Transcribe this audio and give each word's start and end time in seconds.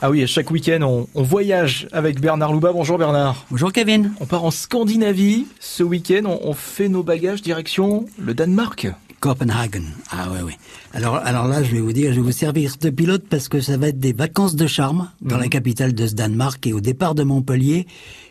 Ah 0.00 0.10
oui, 0.10 0.24
chaque 0.28 0.52
week-end, 0.52 0.82
on, 0.82 1.08
on, 1.16 1.22
voyage 1.24 1.88
avec 1.90 2.20
Bernard 2.20 2.52
Louba. 2.52 2.72
Bonjour 2.72 2.98
Bernard. 2.98 3.44
Bonjour 3.50 3.72
Kevin. 3.72 4.12
On 4.20 4.26
part 4.26 4.44
en 4.44 4.52
Scandinavie. 4.52 5.48
Ce 5.58 5.82
week-end, 5.82 6.22
on, 6.24 6.38
on 6.44 6.52
fait 6.54 6.88
nos 6.88 7.02
bagages 7.02 7.42
direction 7.42 8.06
le 8.16 8.32
Danemark. 8.32 8.86
Copenhagen. 9.20 9.82
Ah 10.10 10.30
ouais, 10.30 10.42
ouais. 10.42 10.56
Alors, 10.94 11.16
alors 11.16 11.48
là, 11.48 11.62
je 11.62 11.72
vais 11.72 11.80
vous 11.80 11.92
dire, 11.92 12.10
je 12.12 12.16
vais 12.16 12.22
vous 12.26 12.32
servir 12.32 12.74
de 12.80 12.90
pilote 12.90 13.24
parce 13.28 13.48
que 13.48 13.60
ça 13.60 13.76
va 13.76 13.88
être 13.88 13.98
des 13.98 14.12
vacances 14.12 14.54
de 14.54 14.66
charme 14.66 15.10
dans 15.20 15.34
Mhm. 15.36 15.42
la 15.42 15.48
capitale 15.48 15.92
de 15.92 16.06
ce 16.06 16.14
Danemark. 16.14 16.64
Et 16.66 16.72
au 16.72 16.80
départ 16.80 17.14
de 17.16 17.24
Montpellier, 17.24 17.86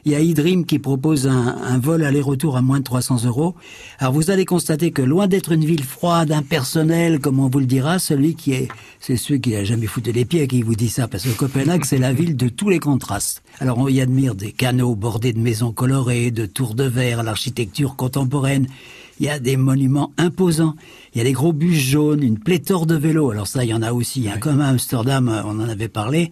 il 0.06 0.14
y 0.14 0.16
a 0.16 0.22
eDream 0.22 0.66
qui 0.66 0.80
propose 0.80 1.28
un, 1.28 1.58
un 1.62 1.78
vol 1.78 2.04
aller-retour 2.06 2.56
à 2.56 2.62
moins 2.62 2.80
de 2.80 2.86
300 2.86 3.26
euros. 3.26 3.54
Alors 4.00 4.14
vous 4.14 4.32
allez 4.32 4.46
constater 4.46 4.92
que 4.92 5.02
loin 5.02 5.28
d'être 5.28 5.52
une 5.52 5.66
ville 5.66 5.84
froide, 5.84 6.32
impersonnelle, 6.32 7.20
comme 7.20 7.40
on 7.40 7.50
vous 7.50 7.60
le 7.60 7.66
dira, 7.66 8.00
celui 8.00 8.36
qui 8.36 8.54
est, 8.54 8.70
c'est 9.02 9.18
celui 9.18 9.42
qui 9.42 9.56
a 9.58 9.66
jamais 9.66 9.88
foutu 9.88 10.14
les 10.14 10.24
pieds 10.24 10.48
qui 10.48 10.64
vous 10.64 10.76
dit 10.76 10.90
ça, 10.90 11.10
parce 11.10 11.24
que 11.26 11.30
Copenhague, 11.38 11.84
c'est 11.84 11.98
la 11.98 12.14
ville 12.14 12.38
de 12.38 12.48
tous 12.48 12.70
les 12.70 12.80
contrastes. 12.80 13.44
Alors 13.60 13.78
on 13.78 13.90
y 13.90 14.00
admire 14.00 14.36
des 14.36 14.54
canaux 14.54 14.96
bordés 14.96 15.34
de 15.34 15.40
maisons 15.40 15.74
colorées, 15.74 16.32
de 16.32 16.46
tours 16.46 16.76
de 16.76 16.86
verre, 16.86 17.24
l'architecture 17.24 17.98
contemporaine. 17.98 18.68
Il 19.20 19.26
y 19.26 19.30
a 19.30 19.40
des 19.40 19.58
monuments 19.58 20.12
imposants. 20.18 20.76
Il 21.14 21.18
y 21.18 21.22
a 21.22 21.24
des 21.24 21.34
gros 21.34 21.54
bus 21.54 21.78
jaunes, 21.78 22.22
une 22.24 22.38
pléthore 22.38 22.86
de 22.86 22.96
vélos. 22.96 23.32
Alors 23.32 23.48
ça, 23.48 23.64
il 23.64 23.70
y 23.70 23.74
en 23.74 23.82
a 23.82 23.92
aussi. 23.94 24.28
Hein. 24.30 24.38
Comme 24.40 24.62
à 24.62 24.68
Amsterdam, 24.68 25.30
euh, 25.30 25.42
on 25.46 25.60
en 25.60 25.68
avait 25.68 25.88
parlé. 25.88 26.32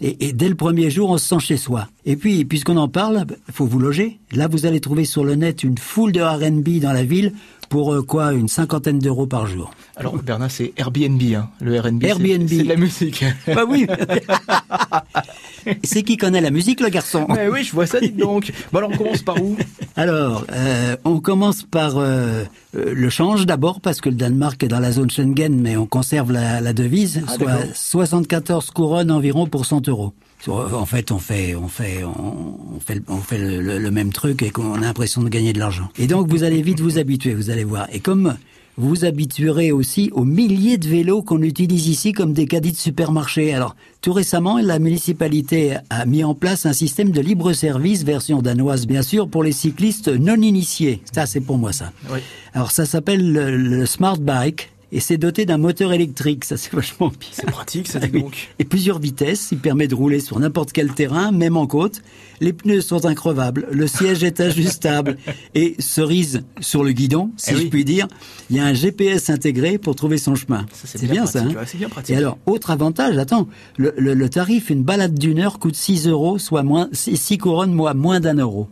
Et, 0.00 0.28
et, 0.28 0.32
dès 0.32 0.48
le 0.48 0.54
premier 0.54 0.90
jour, 0.90 1.10
on 1.10 1.18
se 1.18 1.28
sent 1.28 1.40
chez 1.40 1.56
soi. 1.56 1.88
Et 2.04 2.16
puis, 2.16 2.44
puisqu'on 2.44 2.76
en 2.76 2.88
parle, 2.88 3.26
il 3.48 3.54
faut 3.54 3.66
vous 3.66 3.78
loger. 3.78 4.18
Là, 4.32 4.48
vous 4.48 4.66
allez 4.66 4.80
trouver 4.80 5.04
sur 5.04 5.24
le 5.24 5.36
net 5.36 5.62
une 5.62 5.78
foule 5.78 6.10
de 6.12 6.20
R&B 6.20 6.80
dans 6.80 6.92
la 6.92 7.04
ville 7.04 7.32
pour 7.68 7.92
euh, 7.94 8.02
quoi 8.02 8.32
Une 8.32 8.48
cinquantaine 8.48 8.98
d'euros 8.98 9.26
par 9.26 9.46
jour. 9.46 9.72
Alors 9.96 10.16
Bernard, 10.16 10.50
c'est 10.50 10.72
Airbnb, 10.76 11.22
hein. 11.34 11.48
le 11.60 11.74
Airbnb. 11.74 12.02
Airbnb. 12.02 12.48
C'est 12.48 12.62
de 12.64 12.68
la 12.68 12.76
musique. 12.76 13.24
Bah 13.46 13.64
oui. 13.68 13.86
c'est 15.84 16.02
qui 16.02 16.16
connaît 16.16 16.40
la 16.40 16.50
musique, 16.50 16.80
le 16.80 16.88
garçon 16.88 17.26
Mais 17.28 17.48
oui, 17.48 17.64
je 17.64 17.72
vois 17.72 17.86
ça, 17.86 18.00
dites 18.00 18.16
donc. 18.16 18.52
Bon 18.72 18.78
alors, 18.78 18.90
on 18.92 18.96
commence 18.96 19.22
par 19.22 19.42
où 19.42 19.56
Alors, 19.96 20.44
euh, 20.52 20.96
on 21.04 21.20
commence 21.20 21.62
par 21.64 21.94
euh, 21.98 22.44
le 22.74 23.10
change 23.10 23.46
d'abord, 23.46 23.80
parce 23.80 24.00
que 24.00 24.08
le 24.08 24.14
Danemark 24.16 24.62
est 24.62 24.68
dans 24.68 24.80
la 24.80 24.92
zone 24.92 25.10
Schengen, 25.10 25.60
mais 25.60 25.76
on 25.76 25.86
conserve 25.86 26.32
la, 26.32 26.60
la 26.60 26.72
devise, 26.72 27.22
Ah, 27.26 27.34
soit 27.36 27.46
d'accord. 27.46 27.64
74 27.74 28.70
couronnes 28.70 29.10
environ 29.10 29.46
pour 29.46 29.66
100 29.66 29.88
euros. 29.88 30.12
En 30.48 30.86
fait, 30.86 31.12
on 31.12 31.18
fait, 31.18 31.54
on 31.54 31.68
fait, 31.68 32.02
on 32.04 32.80
fait, 32.80 33.00
on 33.06 33.18
fait 33.18 33.38
le, 33.38 33.60
le- 33.60 33.78
le 33.78 33.90
même 33.92 34.12
truc 34.12 34.42
et 34.42 34.50
qu'on 34.50 34.74
a 34.74 34.80
l'impression 34.80 35.22
de 35.22 35.28
gagner 35.28 35.52
de 35.52 35.60
l'argent. 35.60 35.88
Et 35.98 36.08
donc, 36.08 36.26
vous 36.28 36.42
allez 36.42 36.62
vite 36.62 36.80
vous 36.80 36.98
habituer, 36.98 37.32
vous 37.34 37.50
allez 37.50 37.62
voir. 37.62 37.86
Et 37.92 38.00
comme 38.00 38.34
vous 38.78 38.88
vous 38.88 39.04
habituerez 39.04 39.70
aussi 39.70 40.10
aux 40.12 40.24
milliers 40.24 40.78
de 40.78 40.88
vélos 40.88 41.22
qu'on 41.22 41.42
utilise 41.42 41.88
ici 41.88 42.12
comme 42.12 42.32
des 42.32 42.46
caddies 42.46 42.72
de 42.72 42.76
supermarché. 42.76 43.52
Alors, 43.52 43.76
tout 44.00 44.12
récemment, 44.12 44.58
la 44.58 44.78
municipalité 44.78 45.76
a 45.90 46.06
mis 46.06 46.24
en 46.24 46.34
place 46.34 46.64
un 46.64 46.72
système 46.72 47.10
de 47.10 47.20
libre 47.20 47.52
service, 47.52 48.02
version 48.02 48.40
danoise 48.40 48.86
bien 48.86 49.02
sûr, 49.02 49.28
pour 49.28 49.42
les 49.42 49.52
cyclistes 49.52 50.08
non 50.08 50.36
initiés. 50.36 51.02
Ça, 51.12 51.26
c'est 51.26 51.40
pour 51.40 51.58
moi 51.58 51.72
ça. 51.72 51.92
Oui. 52.10 52.20
Alors, 52.54 52.70
ça 52.70 52.86
s'appelle 52.86 53.32
le, 53.32 53.56
le 53.56 53.86
Smart 53.86 54.18
Bike 54.18 54.70
et 54.92 55.00
c'est 55.00 55.16
doté 55.16 55.46
d'un 55.46 55.56
moteur 55.58 55.92
électrique. 55.92 56.44
Ça, 56.44 56.56
c'est 56.56 56.72
vachement 56.72 57.08
bien. 57.08 57.28
C'est 57.32 57.46
pratique, 57.46 57.88
ça, 57.88 57.98
dites 57.98 58.12
donc. 58.12 58.50
Et 58.58 58.64
plusieurs 58.64 58.98
vitesses, 58.98 59.48
il 59.50 59.58
permet 59.58 59.88
de 59.88 59.94
rouler 59.94 60.20
sur 60.20 60.38
n'importe 60.38 60.72
quel 60.72 60.92
terrain, 60.92 61.32
même 61.32 61.56
en 61.56 61.66
côte. 61.66 62.02
Les 62.40 62.52
pneus 62.52 62.80
sont 62.80 63.06
increvables, 63.06 63.68
le 63.70 63.86
siège 63.86 64.24
est 64.24 64.40
ajustable 64.40 65.16
et 65.54 65.76
cerise 65.78 66.42
sur 66.60 66.82
le 66.84 66.92
guidon, 66.92 67.30
si 67.36 67.52
Eh 67.54 67.56
je 67.56 67.66
puis 67.68 67.84
dire. 67.84 68.06
Il 68.50 68.56
y 68.56 68.60
a 68.60 68.64
un 68.66 68.74
GPS 68.74 69.30
intégré 69.30 69.78
pour 69.78 69.94
trouver 69.96 70.18
son 70.18 70.34
chemin. 70.34 70.66
C'est 70.72 71.08
bien 71.08 71.24
ça. 71.26 71.40
hein 71.42 71.48
ouais, 71.48 71.64
c'est 71.66 71.78
bien 71.78 71.88
pratique. 71.88 72.14
Et 72.14 72.18
alors, 72.18 72.38
autre 72.46 72.70
avantage, 72.70 73.16
attends, 73.16 73.48
le, 73.76 73.94
le- 73.96 74.14
le 74.14 74.28
tarif, 74.28 74.70
une 74.70 74.82
balade 74.82 75.18
d'une 75.18 75.38
heure 75.38 75.58
coûte 75.58 75.76
6 75.76 76.06
euros, 76.08 76.38
soit 76.38 76.62
moins 76.64 76.88
6 76.92 77.38
couronnes, 77.38 77.72
moi, 77.72 77.94
moins 77.94 78.20
d'un 78.20 78.34
euro. 78.34 78.68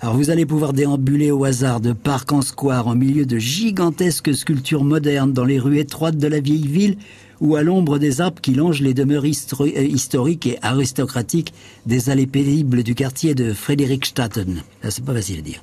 Alors 0.00 0.16
vous 0.16 0.30
allez 0.30 0.44
pouvoir 0.44 0.72
déambuler 0.72 1.30
au 1.30 1.44
hasard 1.44 1.80
de 1.80 1.92
parc 1.92 2.32
en 2.32 2.42
square, 2.42 2.88
en 2.88 2.96
milieu 2.96 3.24
de 3.24 3.38
gigantesques 3.38 4.34
sculptures 4.34 4.82
modernes, 4.84 5.32
dans 5.32 5.44
les 5.44 5.60
rues 5.62 5.78
étroites 5.78 6.18
de 6.18 6.26
la 6.28 6.40
vieille 6.40 6.66
ville, 6.66 6.96
ou 7.42 7.56
à 7.56 7.62
l'ombre 7.62 7.98
des 7.98 8.20
arbres 8.20 8.40
qui 8.40 8.54
longent 8.54 8.80
les 8.80 8.94
demeures 8.94 9.24
euh, 9.24 9.82
historiques 9.82 10.46
et 10.46 10.58
aristocratiques 10.62 11.52
des 11.86 12.08
allées 12.08 12.28
paisibles 12.28 12.84
du 12.84 12.94
quartier 12.94 13.34
de 13.34 13.52
Friedrichstatten. 13.52 14.62
Là, 14.82 14.90
c'est 14.90 15.04
pas 15.04 15.12
facile 15.12 15.40
à 15.40 15.42
dire. 15.42 15.60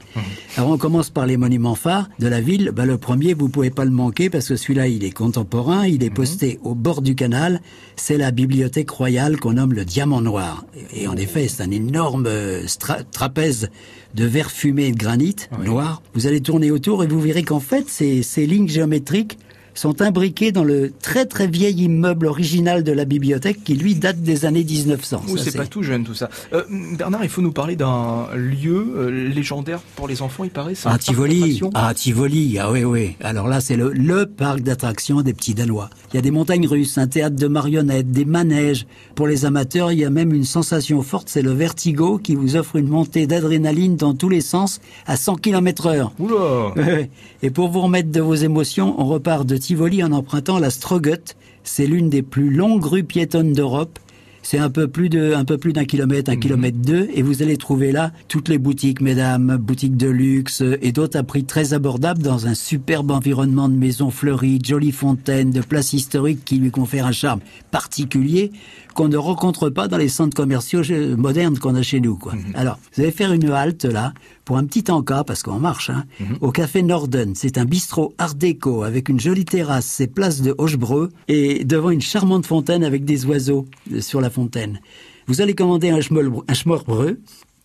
Alors 0.58 0.72
on 0.72 0.78
commence 0.78 1.10
par 1.10 1.26
les 1.26 1.38
monuments 1.38 1.76
phares 1.76 2.10
de 2.20 2.28
la 2.28 2.42
ville. 2.42 2.72
Bah, 2.76 2.86
le 2.86 2.98
premier, 2.98 3.34
vous 3.34 3.48
pouvez 3.48 3.70
pas 3.70 3.86
le 3.86 3.92
manquer 3.92 4.30
parce 4.30 4.50
que 4.50 4.58
celui-là, 4.58 4.88
il 4.88 5.06
est 5.06 5.12
contemporain, 5.12 5.88
il 5.88 6.04
est 6.04 6.10
posté 6.10 6.60
au 6.64 6.76
bord 6.76 7.02
du 7.02 7.16
canal. 7.16 7.62
C'est 7.96 8.18
la 8.18 8.32
bibliothèque 8.32 8.90
royale 8.90 9.40
qu'on 9.40 9.54
nomme 9.54 9.74
le 9.74 9.86
Diamant 9.86 10.22
Noir. 10.22 10.66
Et 10.94 11.08
en 11.08 11.16
effet, 11.16 11.48
c'est 11.48 11.64
un 11.64 11.72
énorme 11.72 12.26
euh, 12.28 12.66
trapèze 13.12 13.70
de 14.16 14.26
verre 14.26 14.52
fumé 14.52 14.88
et 14.88 14.92
de 14.92 14.98
granit 14.98 15.36
noir. 15.64 16.02
Vous 16.14 16.28
allez 16.28 16.42
tourner 16.42 16.72
autour 16.72 17.04
et 17.04 17.08
vous 17.08 17.22
verrez 17.22 17.44
qu'en 17.44 17.60
fait, 17.60 17.88
ces, 17.88 18.24
ces 18.24 18.46
lignes 18.46 18.68
géométriques 18.68 19.38
sont 19.80 20.02
imbriquées 20.02 20.52
dans 20.52 20.66
le 20.66 20.92
très 20.92 21.26
très 21.26 21.48
vieil 21.48 21.84
immeuble 21.84 22.26
original 22.26 22.84
de 22.84 22.92
la 22.92 23.06
bibliothèque 23.06 23.64
qui 23.64 23.76
lui 23.76 23.96
date 23.96 24.22
des 24.22 24.44
années 24.44 24.66
1900. 24.66 25.22
Ouh, 25.30 25.38
Ça, 25.38 25.44
c'est 25.46 25.58
pas 25.58 25.68
tout 25.68 25.84
jeune 25.84 26.04
tout 26.04 26.14
ça. 26.14 26.30
Euh, 26.52 26.64
Bernard, 26.98 27.24
il 27.24 27.30
faut 27.30 27.42
nous 27.42 27.54
parler 27.54 27.78
d'un 27.78 28.28
lieu 28.36 28.94
euh, 28.98 29.30
légendaire 29.30 29.80
pour 29.96 30.10
les 30.10 30.22
enfants, 30.22 30.44
il 30.44 30.50
paraît. 30.50 30.74
Ah, 30.84 30.98
Tivoli. 30.98 31.62
Ah, 31.76 31.94
Tivoli. 31.96 32.58
Ah 32.60 32.74
oui, 32.74 32.84
oui. 32.84 33.16
Alors 33.22 33.48
là, 33.48 33.62
c'est 33.62 33.78
le, 33.78 33.94
le 33.94 34.26
parc 34.26 34.60
d'attractions 34.60 35.22
des 35.22 35.34
petits 35.34 35.54
Danois. 35.54 35.90
Il 36.12 36.18
y 36.18 36.20
a 36.20 36.22
des 36.22 36.32
montagnes 36.32 36.68
russes, 36.68 36.98
un 36.98 37.08
théâtre 37.08 37.38
de 37.38 37.48
marionnettes, 37.48 38.12
des 38.12 38.26
manèges. 38.26 38.86
Pour 39.16 39.28
les 39.28 39.46
amateurs, 39.46 39.94
il 39.94 40.00
y 40.00 40.06
a 40.06 40.10
même 40.10 40.34
une 40.34 40.44
sensation 40.44 41.02
forte, 41.04 41.30
c'est 41.30 41.42
le 41.42 41.54
vertigo 41.54 42.18
qui 42.18 42.36
vous 42.36 42.58
offre 42.58 42.76
une 42.76 42.90
montée 42.90 43.28
d'adrénaline 43.28 43.96
dans 43.96 44.14
tous 44.14 44.28
les 44.28 44.42
sens 44.42 44.82
à 45.08 45.16
100 45.16 45.36
km 45.38 45.88
heure. 45.88 46.12
Oula. 46.20 46.74
Et 47.44 47.50
pour 47.50 47.70
vous 47.70 47.80
remettre 47.80 48.12
de 48.12 48.20
vos 48.20 48.36
émotions, 48.36 48.96
on 49.00 49.06
repart 49.06 49.46
de 49.46 49.56
Tivoli 49.56 49.69
en 49.78 50.12
empruntant 50.12 50.58
la 50.58 50.70
Strogut. 50.72 51.36
C'est 51.64 51.86
l'une 51.86 52.10
des 52.10 52.24
plus 52.24 52.50
longues 52.50 52.86
rues 52.86 53.04
piétonnes 53.04 53.54
d'Europe. 53.54 54.00
C'est 54.42 54.58
un 54.58 54.70
peu 54.70 54.88
plus 54.88 55.10
de, 55.10 55.34
un 55.34 55.46
peu 55.46 55.58
plus 55.58 55.74
d'un 55.74 55.86
kilomètre, 55.86 56.32
un 56.32 56.38
kilomètre 56.38 56.78
deux, 56.78 57.10
et 57.14 57.22
vous 57.22 57.44
allez 57.44 57.58
trouver 57.58 57.92
là 57.92 58.12
toutes 58.30 58.48
les 58.48 58.58
boutiques, 58.58 59.02
mesdames, 59.02 59.58
boutiques 59.58 59.98
de 59.98 60.08
luxe 60.08 60.64
et 60.82 60.92
d'autres 60.92 61.20
à 61.20 61.24
prix 61.24 61.44
très 61.44 61.74
abordables 61.74 62.24
dans 62.24 62.48
un 62.48 62.56
superbe 62.56 63.12
environnement 63.12 63.70
de 63.70 63.76
maisons 63.76 64.10
fleuries, 64.10 64.58
de 64.58 64.66
jolies 64.66 64.94
fontaines, 64.94 65.52
de 65.52 65.62
places 65.62 65.94
historiques 65.94 66.46
qui 66.46 66.56
lui 66.56 66.72
confèrent 66.72 67.06
un 67.06 67.12
charme 67.12 67.42
particulier 67.70 68.52
qu'on 69.00 69.08
ne 69.08 69.16
rencontre 69.16 69.70
pas 69.70 69.88
dans 69.88 69.96
les 69.96 70.10
centres 70.10 70.36
commerciaux 70.36 70.82
modernes 71.16 71.58
qu'on 71.58 71.74
a 71.76 71.82
chez 71.82 72.02
nous, 72.02 72.18
quoi. 72.18 72.34
Alors, 72.54 72.78
vous 72.94 73.02
allez 73.02 73.12
faire 73.14 73.32
une 73.32 73.50
halte 73.50 73.86
là 73.86 74.14
pour 74.44 74.58
un 74.58 74.66
petit 74.66 74.92
encas 74.92 75.24
parce 75.24 75.42
qu'on 75.42 75.58
marche, 75.58 75.90
hein, 75.90 76.04
au 76.42 76.52
café 76.52 76.84
Norden. 76.84 77.32
C'est 77.34 77.58
un 77.58 77.64
bistrot 77.64 78.14
art 78.18 78.36
déco 78.36 78.84
avec 78.84 79.08
une 79.08 79.18
jolie 79.18 79.46
terrasse, 79.46 79.86
c'est 79.86 80.08
place 80.08 80.42
de 80.42 80.54
Hochebreux 80.58 81.12
et 81.30 81.64
devant 81.64 81.92
une 81.92 82.02
charmante 82.02 82.46
fontaine 82.46 82.84
avec 82.84 83.06
des 83.06 83.26
oiseaux 83.26 83.68
euh, 83.94 84.02
sur 84.02 84.20
la 84.20 84.30
fontaine. 84.30 84.82
Vous 85.28 85.40
allez 85.40 85.56
commander 85.56 85.92
un, 85.92 86.00
schmol- 86.00 86.44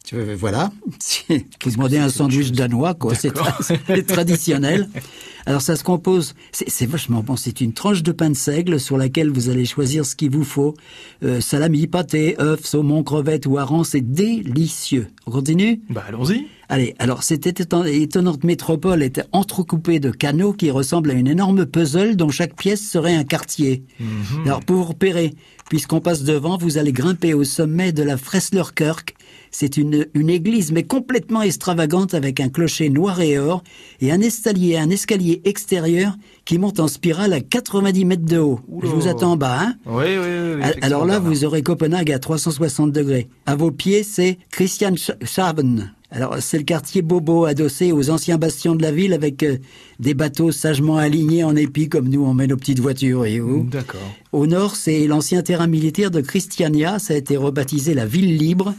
schmorbreux. 0.05 0.33
Euh, 0.33 0.37
Voilà. 0.39 0.71
Vous 1.65 1.71
demandez 1.71 1.99
un 1.99 2.09
sandwich 2.09 2.53
danois, 2.53 2.95
quoi. 2.95 3.15
C'est 3.15 3.35
tra- 3.35 3.57
c'est 3.63 4.07
traditionnel. 4.07 4.89
Alors 5.47 5.61
ça 5.61 5.77
se 5.77 5.85
compose, 5.85 6.35
c'est 6.53 6.87
vachement 6.87 7.23
bon, 7.23 7.37
c'est 7.37 7.61
une 7.61 7.75
tranche 7.75 8.03
de 8.03 8.13
pain 8.13 8.31
de 8.31 8.35
seigle 8.35 8.81
sur 8.81 8.97
laquelle 8.97 9.29
vous 9.29 9.51
allez 9.51 9.67
choisir 9.67 10.07
ce 10.07 10.17
qu'il 10.17 10.31
vous 10.31 10.43
faut. 10.43 10.73
Euh, 11.23 11.39
salami, 11.43 11.87
pâté, 11.87 12.35
œufs, 12.41 12.65
saumon, 12.65 13.03
crevettes 13.03 13.45
ou 13.45 13.59
hareng, 13.59 13.85
c'est 13.85 14.01
délicieux. 14.01 15.09
On 15.27 15.31
continue? 15.31 15.83
Bah 15.91 16.03
allons-y. 16.09 16.47
Allez, 16.71 16.95
alors 16.99 17.23
cette 17.25 17.47
éton- 17.47 17.85
étonnante 17.85 18.43
métropole 18.43 19.03
était 19.03 19.25
entrecoupée 19.33 20.01
de 20.01 20.11
canaux 20.11 20.55
qui 20.55 20.71
ressemblent 20.71 21.11
à 21.11 21.15
une 21.15 21.27
énorme 21.29 21.67
puzzle 21.67 22.17
dont 22.17 22.31
chaque 22.31 22.57
pièce 22.57 22.81
serait 22.89 23.15
un 23.15 23.25
quartier. 23.25 23.85
Alors 24.47 24.61
pour 24.61 24.77
vous 24.77 24.85
repérer, 24.85 25.35
puisqu'on 25.69 26.01
passe 26.01 26.23
devant, 26.23 26.57
vous 26.57 26.79
allez 26.79 26.93
grimper 26.93 27.35
au 27.35 27.45
sommet 27.45 27.93
de 27.93 28.03
la 28.03 28.17
Fresslerkirk. 28.17 29.15
C'est 29.57 29.77
une, 29.77 30.07
une 30.15 30.31
église 30.31 30.73
mais 30.73 30.83
complètement 30.83 31.41
extravagante 31.43 32.13
avec 32.13 32.41
un 32.41 32.49
clocher 32.49 32.91
noir 32.91 33.21
et 33.21 33.39
or 33.39 33.63
et 34.01 34.11
un 34.11 34.21
escalier, 34.21 34.77
un 34.77 34.91
escalier 34.91 35.43
extérieur 35.45 36.17
qui 36.45 36.59
monte 36.59 36.81
en 36.81 36.89
spirale 36.89 37.33
à 37.33 37.41
90 37.41 38.05
mètres 38.05 38.25
de 38.25 38.39
haut. 38.39 38.59
Je 38.83 38.89
vous 38.89 39.07
attends 39.07 39.31
en 39.33 39.37
bas, 39.37 39.61
hein 39.61 39.75
Oui, 39.87 40.07
oui, 40.09 40.17
oui. 40.19 40.55
oui, 40.57 40.63
Al- 40.65 40.79
Alors 40.83 41.07
là, 41.07 41.21
vous 41.21 41.45
aurez 41.45 41.63
Copenhague 41.63 42.11
à 42.11 42.19
360 42.19 42.91
degrés. 42.91 43.29
À 43.47 43.55
vos 43.55 43.71
pieds, 43.71 44.03
c'est 44.03 44.39
Christianshavn. 44.51 45.93
Alors, 46.15 46.37
c'est 46.39 46.59
le 46.59 46.65
quartier 46.65 47.03
Bobo 47.03 47.45
adossé 47.45 47.91
aux 47.91 48.09
anciens 48.09 48.39
bastions 48.39 48.77
de 48.77 48.83
la 48.83 48.93
ville 48.93 49.13
avec 49.13 49.43
euh, 49.43 49.59
des 49.99 50.15
bateaux 50.15 50.53
sagement 50.53 50.97
alignés 50.97 51.43
en 51.43 51.57
épi 51.57 51.89
comme 51.89 52.09
nous 52.09 52.25
on 52.25 52.33
met 52.35 52.47
nos 52.47 52.57
petites 52.57 52.79
voitures, 52.79 53.27
et 53.27 53.41
vous. 53.41 53.65
D'accord. 53.65 54.15
Au 54.31 54.47
nord, 54.47 54.77
c'est 54.77 55.09
l'ancien 55.09 55.43
terrain 55.43 55.67
militaire 55.67 56.13
de 56.13 56.21
Christiania. 56.21 57.01
Ça 57.01 57.15
a 57.15 57.17
été 57.17 57.37
rebaptisé 57.37 57.95
la 57.95 58.07
ville 58.07 58.37
libre 58.37 58.75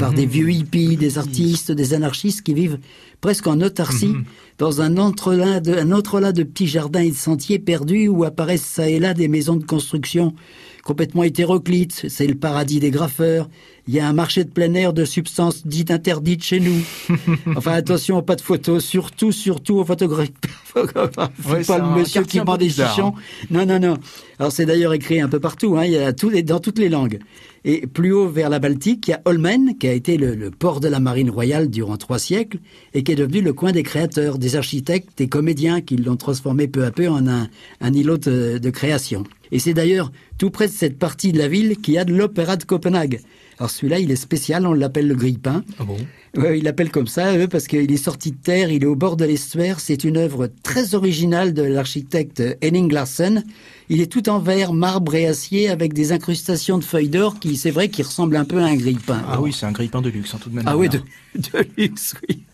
par 0.00 0.12
des 0.12 0.26
vieux 0.26 0.50
hippies, 0.50 0.96
des 0.96 1.16
artistes, 1.16 1.70
des 1.70 1.94
anarchistes 1.94 2.42
qui 2.42 2.54
vivent 2.54 2.78
presque 3.20 3.46
en 3.46 3.60
autarcie 3.60 4.14
dans 4.58 4.82
un 4.82 4.96
entrelac 4.96 5.62
de, 5.62 5.74
un 5.74 5.92
entrelac 5.92 6.34
de 6.34 6.42
petits 6.42 6.66
jardins 6.66 7.02
et 7.02 7.10
de 7.10 7.16
sentiers 7.16 7.58
perdus 7.58 8.08
où 8.08 8.24
apparaissent 8.24 8.62
ça 8.62 8.88
et 8.88 8.98
là 8.98 9.14
des 9.14 9.28
maisons 9.28 9.56
de 9.56 9.64
construction 9.64 10.34
complètement 10.82 11.22
hétéroclites. 11.22 12.06
C'est 12.08 12.26
le 12.26 12.34
paradis 12.34 12.80
des 12.80 12.90
graffeurs. 12.90 13.48
Il 13.88 13.94
y 13.94 14.00
a 14.00 14.08
un 14.08 14.12
marché 14.12 14.44
de 14.44 14.50
plein 14.50 14.72
air 14.74 14.92
de 14.92 15.04
substances 15.04 15.66
dites 15.66 15.90
interdites 15.90 16.44
chez 16.44 16.60
nous. 16.60 16.80
enfin, 17.56 17.72
attention, 17.72 18.22
pas 18.22 18.36
de 18.36 18.40
photos, 18.40 18.84
surtout, 18.84 19.32
surtout 19.32 19.76
aux 19.76 19.84
photographes. 19.84 20.30
Ouais, 20.76 21.64
pas 21.64 21.78
le 21.78 21.98
monsieur 21.98 22.22
qui 22.22 22.38
vend 22.38 22.56
des 22.56 22.70
chichons. 22.70 23.12
Non, 23.50 23.66
non, 23.66 23.80
non. 23.80 23.96
Alors 24.38 24.52
c'est 24.52 24.66
d'ailleurs 24.66 24.92
écrit 24.92 25.20
un 25.20 25.28
peu 25.28 25.40
partout, 25.40 25.76
hein, 25.76 25.84
il 25.84 25.92
y 25.92 25.96
a 25.96 26.12
dans 26.12 26.60
toutes 26.60 26.78
les 26.78 26.88
langues. 26.88 27.18
Et 27.64 27.88
plus 27.88 28.12
haut 28.12 28.28
vers 28.28 28.48
la 28.48 28.60
Baltique, 28.60 29.08
il 29.08 29.10
y 29.10 29.14
a 29.14 29.20
Holmen, 29.24 29.76
qui 29.78 29.88
a 29.88 29.92
été 29.92 30.16
le, 30.16 30.36
le 30.36 30.50
port 30.50 30.78
de 30.78 30.86
la 30.86 31.00
marine 31.00 31.28
royale 31.28 31.68
durant 31.68 31.96
trois 31.96 32.20
siècles, 32.20 32.58
et 32.94 33.02
qui 33.02 33.12
est 33.12 33.16
devenu 33.16 33.42
le 33.42 33.52
coin 33.52 33.72
des 33.72 33.82
créateurs, 33.82 34.38
des 34.38 34.54
architectes, 34.54 35.10
des 35.18 35.28
comédiens, 35.28 35.80
qui 35.80 35.96
l'ont 35.96 36.16
transformé 36.16 36.68
peu 36.68 36.84
à 36.84 36.92
peu 36.92 37.08
en 37.08 37.26
un, 37.26 37.48
un 37.80 37.92
îlot 37.92 38.18
de, 38.18 38.58
de 38.58 38.70
création. 38.70 39.24
Et 39.52 39.58
c'est 39.58 39.74
d'ailleurs 39.74 40.12
tout 40.38 40.50
près 40.50 40.68
de 40.68 40.72
cette 40.72 40.98
partie 40.98 41.32
de 41.32 41.38
la 41.38 41.48
ville 41.48 41.76
qu'il 41.76 41.94
y 41.94 41.98
a 41.98 42.04
de 42.04 42.14
l'opéra 42.14 42.56
de 42.56 42.64
Copenhague. 42.64 43.20
Alors 43.58 43.70
celui-là, 43.70 43.98
il 43.98 44.10
est 44.10 44.16
spécial, 44.16 44.66
on 44.66 44.72
l'appelle 44.72 45.06
le 45.06 45.14
grille-pain. 45.14 45.62
Ah 45.78 45.84
bon? 45.84 45.96
Ouais, 46.36 46.58
il 46.58 46.64
l'appelle 46.64 46.90
comme 46.90 47.08
ça, 47.08 47.36
eux, 47.36 47.48
parce 47.48 47.66
qu'il 47.66 47.90
est 47.92 47.96
sorti 47.96 48.30
de 48.30 48.36
terre, 48.36 48.70
il 48.70 48.84
est 48.84 48.86
au 48.86 48.94
bord 48.94 49.16
de 49.16 49.24
l'estuaire. 49.24 49.80
C'est 49.80 50.04
une 50.04 50.16
œuvre 50.16 50.48
très 50.62 50.94
originale 50.94 51.52
de 51.52 51.62
l'architecte 51.62 52.42
Henning 52.62 52.92
Larsen. 52.92 53.44
Il 53.88 54.00
est 54.00 54.06
tout 54.06 54.28
en 54.28 54.38
verre, 54.38 54.72
marbre 54.72 55.14
et 55.16 55.26
acier, 55.26 55.68
avec 55.68 55.92
des 55.92 56.12
incrustations 56.12 56.78
de 56.78 56.84
feuilles 56.84 57.08
d'or 57.08 57.40
qui, 57.40 57.56
c'est 57.56 57.72
vrai, 57.72 57.88
qui 57.88 58.02
ressemble 58.02 58.36
un 58.36 58.44
peu 58.44 58.60
à 58.60 58.66
un 58.66 58.76
grille-pain. 58.76 59.22
Ah 59.28 59.40
oui, 59.42 59.52
c'est 59.52 59.66
un 59.66 59.72
grille-pain 59.72 60.00
de 60.00 60.08
luxe, 60.08 60.32
hein, 60.32 60.38
tout 60.40 60.50
de 60.50 60.54
même. 60.54 60.64
Ah 60.66 60.78
oui, 60.78 60.88
de, 60.88 60.98
de 61.34 61.66
luxe, 61.76 62.14
oui. 62.28 62.44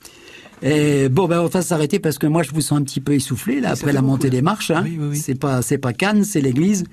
Et 0.62 1.08
bon, 1.10 1.28
ben, 1.28 1.40
on 1.40 1.46
va 1.46 1.60
s'arrêter 1.62 1.98
parce 1.98 2.18
que 2.18 2.26
moi, 2.26 2.42
je 2.42 2.50
vous 2.50 2.62
sens 2.62 2.78
un 2.78 2.82
petit 2.82 3.00
peu 3.00 3.12
essoufflé, 3.14 3.60
là, 3.60 3.70
après 3.72 3.92
la 3.92 4.00
beaucoup, 4.00 4.12
montée 4.12 4.28
là. 4.28 4.30
des 4.30 4.42
marches, 4.42 4.70
hein. 4.70 4.82
Oui, 4.84 4.96
oui, 4.98 5.08
oui. 5.10 5.16
C'est 5.18 5.34
pas, 5.34 5.60
c'est 5.60 5.76
pas 5.78 5.92
Cannes, 5.92 6.24
c'est 6.24 6.40
l'église. 6.40 6.84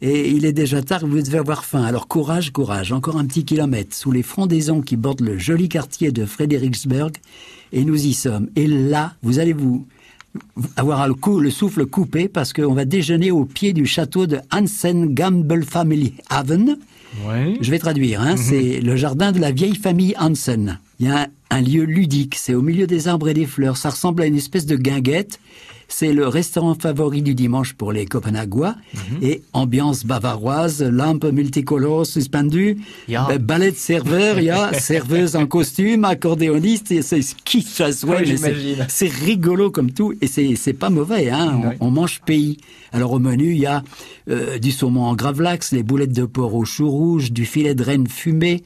Et 0.00 0.30
il 0.30 0.44
est 0.44 0.52
déjà 0.52 0.82
tard, 0.82 1.06
vous 1.06 1.22
devez 1.22 1.38
avoir 1.38 1.64
faim. 1.64 1.84
Alors, 1.84 2.08
courage, 2.08 2.50
courage. 2.52 2.90
Encore 2.92 3.16
un 3.18 3.24
petit 3.24 3.44
kilomètre 3.44 3.94
sous 3.94 4.10
les 4.10 4.22
frondaisons 4.24 4.80
qui 4.82 4.96
bordent 4.96 5.20
le 5.20 5.38
joli 5.38 5.68
quartier 5.68 6.10
de 6.10 6.24
Frederiksberg. 6.26 7.12
Et 7.72 7.84
nous 7.84 8.06
y 8.06 8.12
sommes. 8.12 8.48
Et 8.56 8.66
là, 8.66 9.14
vous 9.22 9.38
allez 9.38 9.52
vous, 9.52 9.86
avoir 10.76 11.06
le, 11.06 11.14
coup, 11.14 11.38
le 11.40 11.50
souffle 11.50 11.86
coupé 11.86 12.28
parce 12.28 12.52
qu'on 12.52 12.74
va 12.74 12.84
déjeuner 12.84 13.30
au 13.30 13.44
pied 13.44 13.72
du 13.72 13.86
château 13.86 14.26
de 14.26 14.38
Hansen 14.52 15.14
Gamble 15.14 15.64
Family 15.64 16.14
Haven. 16.28 16.76
Ouais. 17.28 17.56
Je 17.60 17.70
vais 17.70 17.78
traduire, 17.78 18.20
Mhm. 18.22 18.26
hein, 18.26 18.34
c'est 18.36 18.80
le 18.80 18.96
jardin 18.96 19.32
de 19.32 19.38
la 19.38 19.52
vieille 19.52 19.76
famille 19.76 20.14
Hansen. 20.18 20.78
Il 21.02 21.08
y 21.08 21.10
a 21.10 21.22
un, 21.22 21.26
un 21.50 21.60
lieu 21.60 21.82
ludique, 21.82 22.36
c'est 22.36 22.54
au 22.54 22.62
milieu 22.62 22.86
des 22.86 23.08
arbres 23.08 23.28
et 23.28 23.34
des 23.34 23.44
fleurs, 23.46 23.76
ça 23.76 23.90
ressemble 23.90 24.22
à 24.22 24.26
une 24.26 24.36
espèce 24.36 24.66
de 24.66 24.76
guinguette. 24.76 25.40
C'est 25.88 26.12
le 26.14 26.26
restaurant 26.26 26.74
favori 26.74 27.20
du 27.20 27.34
dimanche 27.34 27.74
pour 27.74 27.92
les 27.92 28.06
Copenhaguois. 28.06 28.76
Mhm. 28.94 29.00
Et 29.20 29.42
ambiance 29.52 30.06
bavaroise, 30.06 30.80
lampes 30.82 31.26
multicolores 31.30 32.06
suspendues, 32.06 32.78
ben, 33.28 33.36
balai 33.38 33.72
de 33.72 33.76
serveur, 33.76 34.38
il 34.38 34.44
y 34.44 34.50
a 34.50 34.72
serveuse 34.80 35.34
en 35.36 35.46
costume, 35.46 36.04
accordéoniste, 36.06 37.02
c'est 37.02 37.20
qui 37.44 37.60
chasse, 37.62 38.04
ouais, 38.04 38.24
c'est- 38.88 39.10
rigolo 39.26 39.70
comme 39.70 39.90
tout. 39.90 40.14
Et 40.22 40.28
c'est 40.28 40.72
pas 40.72 40.88
mauvais 40.88 41.28
hein. 41.28 41.60
On 41.80 41.90
mange 41.90 42.20
pays. 42.24 42.56
Alors 42.92 43.12
au 43.12 43.18
menu 43.18 43.52
il 43.52 43.58
y 43.58 43.66
a 43.66 43.82
euh, 44.30 44.58
du 44.58 44.70
saumon 44.70 45.04
en 45.04 45.14
gravlax 45.14 45.72
les 45.72 45.82
boulettes 45.82 46.12
de 46.12 46.24
porc 46.26 46.54
au 46.54 46.64
chou 46.64 46.88
rouge 46.90 47.32
du 47.32 47.44
filet 47.46 47.74
de 47.74 47.82
renne 47.82 48.06
fumé 48.06 48.62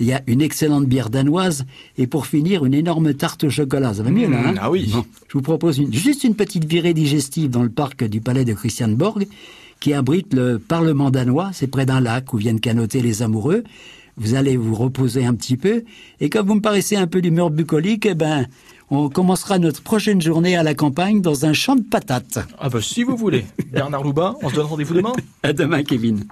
il 0.00 0.06
y 0.06 0.12
a 0.12 0.22
une 0.26 0.40
excellente 0.42 0.86
bière 0.86 1.10
danoise 1.10 1.64
et 1.98 2.06
pour 2.06 2.26
finir 2.26 2.64
une 2.64 2.74
énorme 2.74 3.14
tarte 3.14 3.44
au 3.44 3.50
chocolat 3.50 3.94
ça 3.94 4.02
va 4.02 4.10
mieux 4.10 4.28
là 4.28 4.38
hein 4.44 4.52
Mmh, 4.52 4.58
ah 4.60 4.70
oui. 4.70 4.90
Bon, 4.92 5.04
je 5.28 5.32
vous 5.34 5.42
propose 5.42 5.78
une, 5.78 5.92
juste 5.92 6.24
une 6.24 6.34
petite 6.34 6.64
virée 6.64 6.94
digestive 6.94 7.50
dans 7.50 7.62
le 7.62 7.68
parc 7.68 8.02
du 8.04 8.20
palais 8.20 8.44
de 8.44 8.54
Christianborg 8.54 9.26
qui 9.78 9.92
abrite 9.92 10.34
le 10.34 10.58
parlement 10.58 11.10
danois 11.10 11.50
c'est 11.52 11.68
près 11.68 11.86
d'un 11.86 12.00
lac 12.00 12.32
où 12.32 12.38
viennent 12.38 12.60
canoter 12.60 13.00
les 13.02 13.22
amoureux 13.22 13.62
vous 14.16 14.34
allez 14.34 14.56
vous 14.56 14.74
reposer 14.74 15.24
un 15.24 15.34
petit 15.34 15.56
peu, 15.56 15.84
et 16.20 16.28
comme 16.28 16.46
vous 16.46 16.56
me 16.56 16.60
paraissez 16.60 16.96
un 16.96 17.06
peu 17.06 17.22
d'humeur 17.22 17.48
bucolique, 17.48 18.04
eh 18.04 18.14
ben, 18.14 18.46
on 18.90 19.08
commencera 19.08 19.58
notre 19.58 19.82
prochaine 19.82 20.20
journée 20.20 20.56
à 20.56 20.62
la 20.62 20.74
campagne 20.74 21.22
dans 21.22 21.46
un 21.46 21.54
champ 21.54 21.74
de 21.74 21.82
patates. 21.82 22.38
Ah 22.58 22.68
bah 22.68 22.80
si 22.82 23.02
vous 23.02 23.16
voulez. 23.16 23.46
Bernard 23.72 24.02
Louba, 24.02 24.36
on 24.42 24.50
se 24.50 24.56
donne 24.56 24.66
rendez-vous 24.66 24.94
demain? 24.94 25.12
À 25.42 25.52
demain, 25.54 25.82
Kevin. 25.82 26.24